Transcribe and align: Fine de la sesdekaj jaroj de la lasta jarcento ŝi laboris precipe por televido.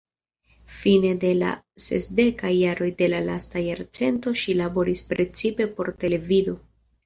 Fine 0.77 1.11
de 1.23 1.29
la 1.41 1.51
sesdekaj 1.89 2.51
jaroj 2.61 2.89
de 3.03 3.11
la 3.13 3.21
lasta 3.27 3.63
jarcento 3.67 4.35
ŝi 4.43 4.59
laboris 4.65 5.07
precipe 5.15 5.73
por 5.79 5.97
televido. 6.07 6.61